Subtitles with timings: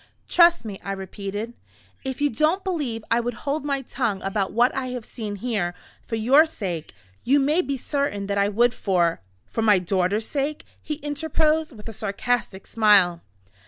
[0.27, 1.53] "Trust me," I repeated.
[2.03, 5.75] "If you don't believe I would hold my tongue about what I have seen here,
[6.07, 10.33] for your sake, you may be certain that I would for" "For my daughter's,"
[10.81, 13.21] he interposed, with a sarcastic smile.